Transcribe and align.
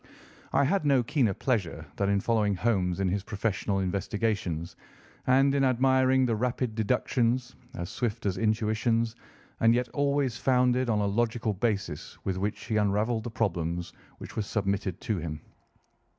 I 0.51 0.63
had 0.63 0.83
no 0.83 1.03
keener 1.03 1.35
pleasure 1.35 1.85
than 1.97 2.09
in 2.09 2.21
following 2.21 2.55
Holmes 2.55 2.99
in 2.99 3.07
his 3.09 3.21
professional 3.23 3.77
investigations, 3.81 4.75
and 5.27 5.53
in 5.53 5.63
admiring 5.63 6.25
the 6.25 6.35
rapid 6.35 6.73
deductions, 6.73 7.55
as 7.75 7.91
swift 7.91 8.25
as 8.25 8.35
intuitions, 8.39 9.15
and 9.59 9.75
yet 9.75 9.89
always 9.89 10.37
founded 10.37 10.89
on 10.89 11.01
a 11.01 11.05
logical 11.05 11.53
basis 11.53 12.17
with 12.23 12.39
which 12.39 12.65
he 12.65 12.77
unravelled 12.77 13.25
the 13.25 13.29
problems 13.29 13.93
which 14.17 14.35
were 14.35 14.41
submitted 14.41 14.99
to 15.01 15.19
him. 15.19 15.39